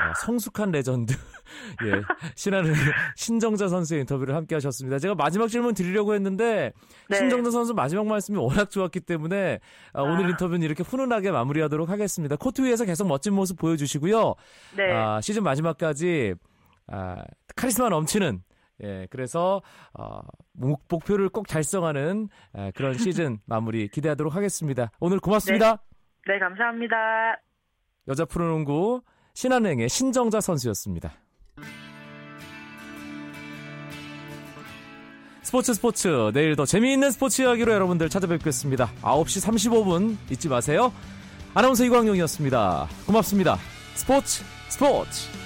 어, 0.01 0.13
성숙한 0.25 0.73
레전드 0.73 1.15
예 1.87 2.03
신하는 2.35 2.73
신정자 3.15 3.69
선수의 3.69 4.01
인터뷰를 4.01 4.35
함께 4.35 4.57
하셨습니다. 4.57 4.99
제가 4.99 5.15
마지막 5.15 5.49
질문 5.49 5.75
드리려고 5.75 6.15
했는데 6.15 6.73
네. 7.09 7.17
신정자 7.17 7.51
선수 7.51 7.75
마지막 7.75 8.07
말씀이 8.07 8.37
워낙 8.39 8.71
좋았기 8.71 9.01
때문에 9.01 9.61
아, 9.93 10.03
오늘 10.03 10.27
아. 10.27 10.29
인터뷰는 10.31 10.63
이렇게 10.63 10.83
훈훈하게 10.83 11.31
마무리하도록 11.31 11.89
하겠습니다. 11.89 12.37
코트 12.37 12.63
위에서 12.63 12.85
계속 12.85 13.07
멋진 13.07 13.35
모습 13.35 13.57
보여주시고요. 13.59 14.35
네. 14.77 14.93
아, 14.93 15.21
시즌 15.21 15.45
마지막까지 15.45 16.35
아, 16.89 17.23
카리스마 17.55 17.89
넘치는 17.89 18.43
예, 18.83 19.07
그래서 19.11 19.63
어, 19.93 20.21
목, 20.53 20.83
목표를 20.89 21.29
꼭 21.29 21.47
달성하는 21.47 22.29
아, 22.53 22.71
그런 22.75 22.95
시즌 22.95 23.39
마무리 23.47 23.89
기대하도록 23.89 24.35
하겠습니다. 24.35 24.91
오늘 24.99 25.21
고맙습니다. 25.21 25.83
네, 26.27 26.39
감사합니다. 26.39 26.97
여자 28.09 28.25
프로농구 28.25 29.03
신한은행의 29.35 29.89
신정자 29.89 30.41
선수였습니다. 30.41 31.13
스포츠 35.43 35.75
스포츠 35.75 36.09
내일 36.33 36.57
더 36.57 36.65
재미있는 36.65 37.11
스포츠 37.11 37.43
이야기로 37.43 37.73
여러분들 37.73 38.09
찾아뵙겠습니다. 38.09 38.91
9시 39.03 39.47
35분 39.47 40.17
잊지 40.31 40.49
마세요. 40.49 40.93
아나운서 41.53 41.85
이광용이었습니다. 41.85 42.89
고맙습니다. 43.07 43.59
스포츠 43.95 44.43
스포츠 44.69 45.44